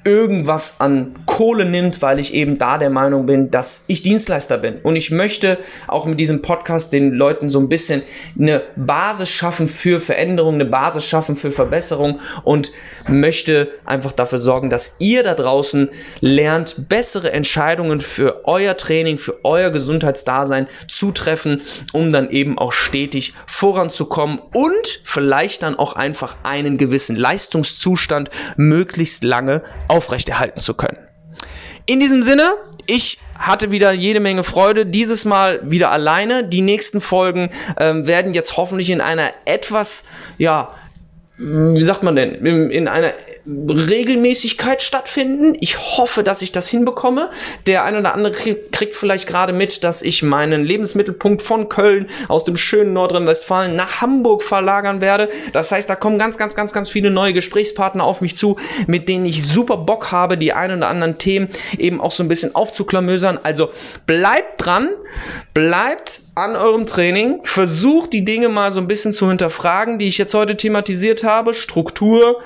irgendwas 0.03 0.79
an 0.79 1.13
Kohle 1.25 1.65
nimmt, 1.65 2.01
weil 2.01 2.19
ich 2.19 2.33
eben 2.33 2.57
da 2.57 2.77
der 2.77 2.89
Meinung 2.89 3.25
bin, 3.25 3.51
dass 3.51 3.85
ich 3.87 4.01
Dienstleister 4.01 4.57
bin. 4.57 4.79
Und 4.81 4.95
ich 4.95 5.11
möchte 5.11 5.57
auch 5.87 6.05
mit 6.05 6.19
diesem 6.19 6.41
Podcast 6.41 6.93
den 6.93 7.11
Leuten 7.11 7.49
so 7.49 7.59
ein 7.59 7.69
bisschen 7.69 8.03
eine 8.37 8.61
Basis 8.75 9.29
schaffen 9.29 9.67
für 9.67 9.99
Veränderung, 9.99 10.55
eine 10.55 10.65
Basis 10.65 11.05
schaffen 11.05 11.35
für 11.35 11.51
Verbesserung 11.51 12.19
und 12.43 12.71
möchte 13.07 13.69
einfach 13.85 14.11
dafür 14.11 14.39
sorgen, 14.39 14.69
dass 14.69 14.95
ihr 14.99 15.23
da 15.23 15.33
draußen 15.33 15.89
lernt, 16.19 16.89
bessere 16.89 17.31
Entscheidungen 17.31 18.01
für 18.01 18.45
euer 18.45 18.75
Training, 18.77 19.17
für 19.17 19.43
euer 19.43 19.69
Gesundheitsdasein 19.69 20.67
zu 20.87 21.11
treffen, 21.11 21.61
um 21.93 22.11
dann 22.11 22.29
eben 22.29 22.57
auch 22.57 22.73
stetig 22.73 23.33
voranzukommen 23.47 24.39
und 24.53 25.01
vielleicht 25.03 25.63
dann 25.63 25.77
auch 25.77 25.95
einfach 25.95 26.37
einen 26.43 26.77
gewissen 26.77 27.15
Leistungszustand 27.15 28.29
möglichst 28.57 29.23
lange 29.23 29.61
aufrechterhalten 29.93 30.59
zu 30.59 30.73
können. 30.73 30.97
In 31.85 31.99
diesem 31.99 32.23
Sinne, 32.23 32.53
ich 32.87 33.19
hatte 33.37 33.71
wieder 33.71 33.91
jede 33.91 34.19
Menge 34.19 34.43
Freude. 34.43 34.85
Dieses 34.85 35.25
Mal 35.25 35.59
wieder 35.69 35.91
alleine. 35.91 36.43
Die 36.43 36.61
nächsten 36.61 37.01
Folgen 37.01 37.49
ähm, 37.77 38.07
werden 38.07 38.33
jetzt 38.33 38.57
hoffentlich 38.57 38.89
in 38.89 39.01
einer 39.01 39.31
etwas, 39.45 40.05
ja, 40.37 40.71
wie 41.37 41.83
sagt 41.83 42.03
man 42.03 42.15
denn, 42.15 42.35
in, 42.35 42.71
in 42.71 42.87
einer 42.87 43.11
Regelmäßigkeit 43.45 44.81
stattfinden. 44.81 45.55
Ich 45.59 45.77
hoffe, 45.97 46.23
dass 46.23 46.41
ich 46.41 46.51
das 46.51 46.67
hinbekomme. 46.67 47.29
Der 47.67 47.83
eine 47.83 47.99
oder 47.99 48.13
andere 48.13 48.31
kriegt 48.33 48.95
vielleicht 48.95 49.27
gerade 49.27 49.51
mit, 49.51 49.83
dass 49.83 50.01
ich 50.01 50.23
meinen 50.23 50.63
Lebensmittelpunkt 50.63 51.41
von 51.41 51.67
Köln 51.67 52.09
aus 52.29 52.45
dem 52.45 52.55
schönen 52.55 52.93
Nordrhein-Westfalen 52.93 53.75
nach 53.75 54.01
Hamburg 54.01 54.43
verlagern 54.43 55.01
werde. 55.01 55.29
Das 55.51 55.71
heißt, 55.71 55.89
da 55.89 55.95
kommen 55.95 56.17
ganz, 56.17 56.37
ganz, 56.37 56.55
ganz, 56.55 56.71
ganz 56.71 56.89
viele 56.89 57.11
neue 57.11 57.33
Gesprächspartner 57.33 58.03
auf 58.03 58.21
mich 58.21 58.37
zu, 58.37 58.57
mit 58.87 59.09
denen 59.09 59.25
ich 59.25 59.45
super 59.45 59.77
Bock 59.77 60.11
habe, 60.11 60.37
die 60.37 60.53
ein 60.53 60.77
oder 60.77 60.87
anderen 60.87 61.17
Themen 61.17 61.49
eben 61.77 61.99
auch 61.99 62.11
so 62.11 62.23
ein 62.23 62.29
bisschen 62.29 62.55
aufzuklamösern. 62.55 63.39
Also 63.43 63.71
bleibt 64.05 64.65
dran, 64.65 64.89
bleibt 65.53 66.21
an 66.35 66.55
eurem 66.55 66.87
Training, 66.87 67.41
versucht 67.43 68.11
die 68.11 68.25
Dinge 68.25 68.49
mal 68.49 68.71
so 68.71 68.79
ein 68.79 68.87
bisschen 68.87 69.13
zu 69.13 69.27
hinterfragen, 69.29 69.99
die 69.99 70.07
ich 70.07 70.17
jetzt 70.17 70.33
heute 70.33 70.57
thematisiert 70.57 71.23
habe. 71.23 71.53
Struktur, 71.53 72.41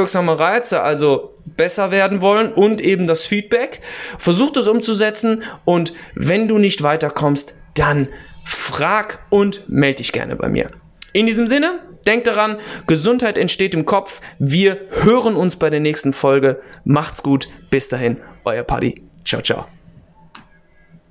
trainingswirksame 0.00 0.38
Reize, 0.38 0.82
also 0.82 1.34
besser 1.44 1.90
werden 1.90 2.20
wollen 2.20 2.52
und 2.52 2.80
eben 2.80 3.06
das 3.06 3.24
Feedback. 3.26 3.80
Versucht 4.18 4.56
es 4.56 4.66
umzusetzen 4.66 5.42
und 5.64 5.92
wenn 6.14 6.48
du 6.48 6.58
nicht 6.58 6.82
weiterkommst, 6.82 7.54
dann 7.74 8.08
frag 8.44 9.20
und 9.30 9.68
melde 9.68 9.96
dich 9.96 10.12
gerne 10.12 10.36
bei 10.36 10.48
mir. 10.48 10.70
In 11.12 11.26
diesem 11.26 11.48
Sinne, 11.48 11.80
denkt 12.06 12.26
daran, 12.26 12.58
Gesundheit 12.86 13.36
entsteht 13.36 13.74
im 13.74 13.84
Kopf. 13.84 14.20
Wir 14.38 14.78
hören 14.90 15.36
uns 15.36 15.56
bei 15.56 15.70
der 15.70 15.80
nächsten 15.80 16.12
Folge. 16.12 16.60
Macht's 16.84 17.22
gut. 17.22 17.48
Bis 17.70 17.88
dahin, 17.88 18.18
euer 18.44 18.62
Paddy. 18.62 19.02
Ciao, 19.24 19.42
ciao. 19.42 19.79